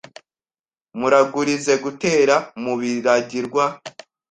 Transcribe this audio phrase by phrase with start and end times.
[0.99, 3.63] muragurize gutera mu Birangirwa